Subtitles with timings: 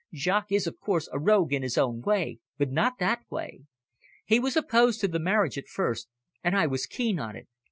[0.11, 3.65] Jaques is, of course, a rogue in his own way, but not that way.
[4.25, 6.09] He was opposed to the marriage at first,
[6.43, 7.47] and I was keen on it.